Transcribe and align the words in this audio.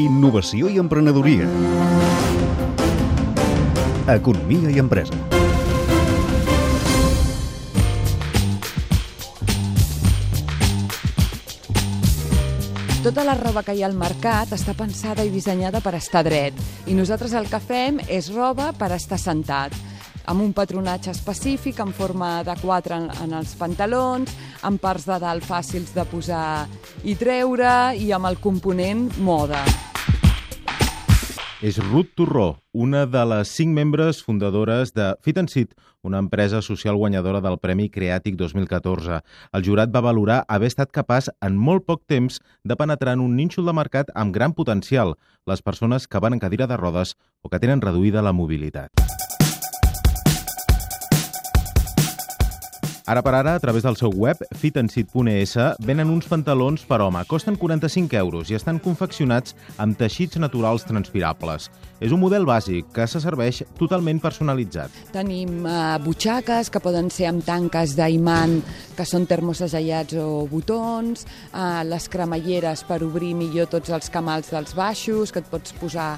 Innovació 0.00 0.70
i 0.72 0.78
emprenedoria. 0.80 1.48
Economia 4.08 4.70
i 4.72 4.80
empresa. 4.80 5.18
Tota 13.04 13.24
la 13.24 13.34
roba 13.34 13.62
que 13.64 13.72
hi 13.76 13.82
ha 13.82 13.88
al 13.88 13.96
mercat 13.96 14.50
està 14.56 14.72
pensada 14.76 15.24
i 15.24 15.30
dissenyada 15.32 15.80
per 15.84 15.94
estar 15.96 16.24
dret 16.24 16.56
i 16.86 16.96
nosaltres 16.96 17.32
el 17.36 17.48
que 17.52 17.60
fem 17.60 18.00
és 18.08 18.32
roba 18.32 18.72
per 18.76 18.92
estar 18.96 19.20
sentat 19.20 19.76
amb 20.26 20.42
un 20.44 20.52
patronatge 20.56 21.12
específic 21.14 21.80
en 21.80 21.92
forma 21.96 22.40
de 22.44 22.56
quatre 22.60 22.96
en, 22.96 23.10
en 23.24 23.36
els 23.40 23.54
pantalons, 23.60 24.32
amb 24.66 24.80
parts 24.80 25.06
de 25.08 25.20
dalt 25.22 25.46
fàcils 25.46 25.94
de 25.96 26.04
posar 26.10 26.66
i 27.04 27.16
treure 27.16 27.94
i 27.96 28.12
amb 28.12 28.28
el 28.28 28.40
component 28.42 29.08
moda. 29.18 29.62
És 31.60 31.76
Ruth 31.76 32.14
Torró, 32.16 32.56
una 32.72 33.04
de 33.04 33.20
les 33.28 33.50
cinc 33.52 33.74
membres 33.76 34.22
fundadores 34.24 34.94
de 34.96 35.10
Fit 35.20 35.36
and 35.36 35.52
Sit, 35.52 35.74
una 36.00 36.16
empresa 36.16 36.62
social 36.62 36.96
guanyadora 36.96 37.42
del 37.44 37.58
Premi 37.60 37.90
Creàtic 37.92 38.38
2014. 38.40 39.20
El 39.52 39.66
jurat 39.66 39.92
va 39.92 40.00
valorar 40.00 40.38
haver 40.48 40.70
estat 40.72 40.88
capaç 40.88 41.28
en 41.44 41.60
molt 41.60 41.84
poc 41.84 42.06
temps 42.08 42.40
de 42.64 42.76
penetrar 42.80 43.18
en 43.18 43.26
un 43.26 43.36
nínxol 43.36 43.68
de 43.68 43.76
mercat 43.76 44.08
amb 44.14 44.32
gran 44.32 44.56
potencial, 44.56 45.18
les 45.44 45.60
persones 45.60 46.08
que 46.08 46.24
van 46.24 46.32
en 46.32 46.40
cadira 46.40 46.66
de 46.66 46.80
rodes 46.80 47.18
o 47.42 47.52
que 47.52 47.60
tenen 47.60 47.84
reduïda 47.84 48.24
la 48.24 48.32
mobilitat. 48.32 48.88
Ara 53.06 53.22
per 53.24 53.32
ara, 53.34 53.54
a 53.54 53.60
través 53.60 53.82
del 53.82 53.96
seu 53.96 54.12
web, 54.12 54.40
fitandsit.es, 54.60 55.54
venen 55.86 56.10
uns 56.12 56.26
pantalons 56.28 56.82
per 56.84 57.00
home. 57.00 57.22
Costen 57.28 57.56
45 57.56 58.18
euros 58.20 58.50
i 58.50 58.56
estan 58.58 58.80
confeccionats 58.82 59.56
amb 59.80 59.96
teixits 59.98 60.36
naturals 60.42 60.84
transpirables. 60.84 61.70
És 62.00 62.12
un 62.12 62.20
model 62.20 62.46
bàsic 62.48 62.90
que 62.96 63.06
se 63.08 63.20
serveix 63.20 63.62
totalment 63.78 64.20
personalitzat. 64.20 64.92
Tenim 65.12 65.64
uh, 65.64 65.96
butxaques 66.04 66.70
que 66.72 66.80
poden 66.80 67.10
ser 67.12 67.30
amb 67.30 67.44
tanques 67.44 67.96
d'imant, 67.96 68.58
que 68.96 69.08
són 69.08 69.26
termosegellats 69.28 70.16
o 70.20 70.44
botons, 70.50 71.24
uh, 71.52 71.80
les 71.88 72.08
cremalleres 72.12 72.84
per 72.88 73.00
obrir 73.04 73.32
millor 73.36 73.68
tots 73.72 73.92
els 73.96 74.12
camals 74.12 74.52
dels 74.52 74.76
baixos, 74.76 75.32
que 75.32 75.40
et 75.40 75.50
pots 75.50 75.76
posar 75.80 76.14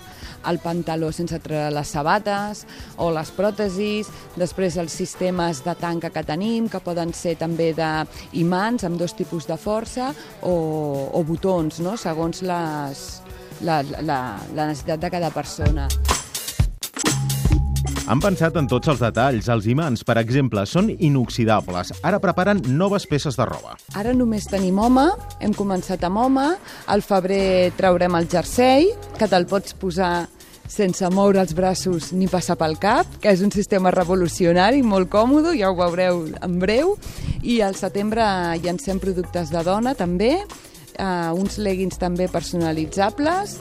el 0.51 0.59
pantaló 0.63 1.13
sense 1.15 1.39
treure 1.43 1.71
les 1.75 1.95
sabates, 1.95 2.67
o 2.99 3.11
les 3.15 3.31
pròtesis, 3.35 4.11
després 4.39 4.79
els 4.83 4.95
sistemes 4.95 5.63
de 5.67 5.75
tanca 5.79 6.11
que 6.15 6.27
tenim, 6.27 6.71
que 6.71 6.82
poden 6.85 7.15
ser 7.17 7.37
també 7.41 7.73
d'imants 7.77 8.85
amb 8.89 9.01
dos 9.01 9.17
tipus 9.19 9.49
de 9.49 9.59
força 9.61 10.13
o, 10.43 10.55
o 11.13 11.23
botons, 11.27 11.81
no? 11.85 11.97
segons 11.97 12.43
les, 12.47 13.05
la, 13.63 13.83
la, 14.03 14.23
la 14.55 14.71
necessitat 14.71 15.07
de 15.07 15.13
cada 15.13 15.31
persona. 15.35 15.89
Han 18.11 18.19
pensat 18.19 18.57
en 18.59 18.67
tots 18.67 18.91
els 18.91 19.01
detalls. 19.01 19.47
Els 19.53 19.67
imants, 19.71 20.03
per 20.05 20.17
exemple, 20.19 20.65
són 20.67 20.91
inoxidables. 20.93 21.93
Ara 22.03 22.19
preparen 22.23 22.59
noves 22.75 23.07
peces 23.07 23.39
de 23.39 23.47
roba. 23.47 23.77
Ara 23.99 24.13
només 24.17 24.49
tenim 24.51 24.81
home, 24.83 25.07
hem 25.41 25.55
començat 25.55 26.03
amb 26.09 26.19
home, 26.25 26.49
al 26.91 27.05
febrer 27.07 27.71
traurem 27.79 28.19
el 28.19 28.27
jersei, 28.33 28.91
que 29.19 29.31
te'l 29.31 29.47
pots 29.47 29.79
posar 29.79 30.27
sense 30.69 31.09
moure 31.13 31.41
els 31.43 31.55
braços 31.55 32.11
ni 32.17 32.29
passar 32.31 32.57
pel 32.61 32.79
cap, 32.81 33.07
que 33.21 33.33
és 33.33 33.43
un 33.45 33.53
sistema 33.55 33.93
revolucionari, 33.95 34.83
molt 34.83 35.11
còmode, 35.13 35.57
ja 35.59 35.71
ho 35.71 35.79
veureu 35.79 36.27
en 36.41 36.59
breu. 36.63 36.97
I 37.43 37.61
al 37.63 37.77
setembre 37.79 38.25
llancem 38.63 39.01
productes 39.03 39.53
de 39.53 39.63
dona 39.67 39.97
també, 39.99 40.35
uh, 40.99 41.33
uns 41.37 41.59
leggings 41.59 41.99
també 42.01 42.29
personalitzables 42.33 43.59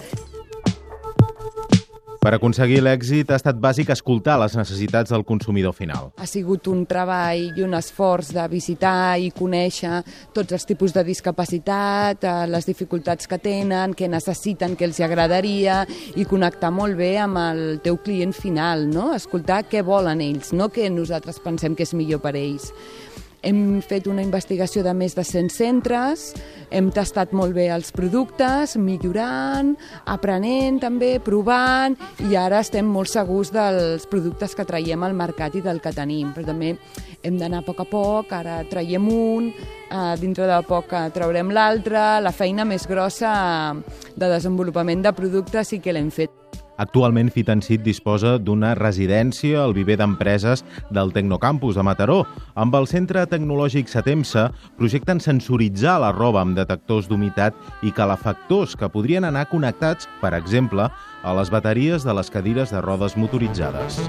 per 2.22 2.36
aconseguir 2.36 2.83
l'èxit 2.86 3.31
ha 3.33 3.38
estat 3.39 3.58
bàsic 3.58 3.89
escoltar 3.89 4.36
les 4.38 4.53
necessitats 4.53 5.09
del 5.09 5.23
consumidor 5.25 5.73
final. 5.73 6.11
Ha 6.22 6.27
sigut 6.30 6.67
un 6.69 6.83
treball 6.86 7.58
i 7.58 7.64
un 7.65 7.73
esforç 7.73 8.30
de 8.36 8.43
visitar 8.52 9.17
i 9.17 9.32
conèixer 9.33 10.04
tots 10.36 10.54
els 10.54 10.67
tipus 10.70 10.93
de 10.93 11.02
discapacitat, 11.08 12.21
eh, 12.21 12.45
les 12.45 12.70
dificultats 12.70 13.26
que 13.26 13.42
tenen, 13.42 13.95
què 13.98 14.05
necessiten, 14.08 14.77
què 14.77 14.86
els 14.86 15.02
agradaria 15.02 15.82
i 16.14 16.27
connectar 16.30 16.70
molt 16.70 16.93
bé 16.99 17.15
amb 17.17 17.42
el 17.42 17.64
teu 17.82 17.98
client 17.98 18.38
final, 18.38 18.86
no? 18.86 19.15
escoltar 19.17 19.64
què 19.65 19.82
volen 19.82 20.21
ells, 20.21 20.53
no 20.53 20.70
què 20.70 20.92
nosaltres 20.93 21.42
pensem 21.42 21.73
que 21.73 21.89
és 21.89 21.95
millor 21.98 22.21
per 22.21 22.36
ells. 22.38 22.70
Hem 23.41 23.81
fet 23.81 24.05
una 24.05 24.21
investigació 24.21 24.83
de 24.85 24.93
més 24.93 25.15
de 25.17 25.23
100 25.25 25.49
centres, 25.49 26.27
hem 26.69 26.91
tastat 26.93 27.31
molt 27.33 27.55
bé 27.57 27.71
els 27.73 27.89
productes, 27.95 28.75
millorant, 28.77 29.71
aprenent 30.05 30.77
també, 30.83 31.15
provant, 31.25 31.97
i 32.29 32.37
ara 32.37 32.59
estem 32.61 32.85
molt 32.85 33.09
segurs 33.09 33.49
dels 33.53 34.05
productes 34.11 34.53
que 34.53 34.65
traiem 34.69 35.02
al 35.03 35.17
mercat 35.17 35.57
i 35.57 35.63
del 35.65 35.81
que 35.81 35.93
tenim. 35.95 36.35
Però 36.35 36.52
també 36.52 36.75
hem 37.23 37.39
d'anar 37.41 37.63
a 37.63 37.65
poc 37.65 37.81
a 37.81 37.87
poc, 37.89 38.35
ara 38.37 38.59
traiem 38.69 39.09
un, 39.09 39.49
eh, 39.89 40.15
dintre 40.21 40.45
de 40.45 40.61
poc 40.67 40.93
traurem 41.13 41.49
l'altre, 41.49 42.21
la 42.21 42.31
feina 42.31 42.63
més 42.63 42.85
grossa 42.87 43.73
de 44.15 44.29
desenvolupament 44.29 45.02
de 45.02 45.13
productes 45.17 45.73
sí 45.73 45.79
que 45.79 45.93
l'hem 45.93 46.13
fet. 46.13 46.40
Actualment 46.81 47.30
Fitancit 47.30 47.83
disposa 47.86 48.37
d'una 48.42 48.71
residència 48.77 49.59
al 49.61 49.75
viver 49.77 49.99
d'empreses 50.02 50.64
del 50.89 51.14
Tecnocampus 51.14 51.77
de 51.77 51.86
Mataró. 51.86 52.23
Amb 52.58 52.73
el 52.80 52.89
Centre 52.89 53.27
Tecnològic 53.30 53.92
Satemsa 53.92 54.47
projecten 54.80 55.21
sensoritzar 55.21 55.99
la 56.02 56.09
roba 56.15 56.41
amb 56.41 56.58
detectors 56.58 57.05
d'humitat 57.11 57.53
i 57.86 57.93
calefactors 57.93 58.73
que 58.73 58.89
podrien 58.89 59.30
anar 59.30 59.45
connectats, 59.53 60.09
per 60.23 60.33
exemple, 60.33 60.89
a 61.21 61.37
les 61.37 61.53
bateries 61.53 62.02
de 62.08 62.17
les 62.17 62.33
cadires 62.33 62.73
de 62.73 62.81
rodes 62.81 63.14
motoritzades. 63.14 64.02